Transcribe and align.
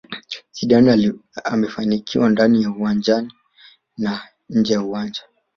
Zidane 0.51 1.07
amefanikiwa 1.53 2.29
ndani 2.29 2.63
ya 2.63 2.69
uwanjani 2.71 3.33
na 3.99 4.21
nje 4.49 4.73
ya 4.73 4.81
uwanja 4.81 5.21